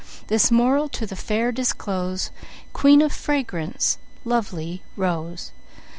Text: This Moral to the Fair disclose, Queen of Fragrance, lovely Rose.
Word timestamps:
This 0.29 0.49
Moral 0.49 0.89
to 0.97 1.05
the 1.05 1.15
Fair 1.15 1.51
disclose, 1.51 2.31
Queen 2.73 3.03
of 3.03 3.13
Fragrance, 3.13 3.99
lovely 4.25 4.81
Rose. 4.97 5.51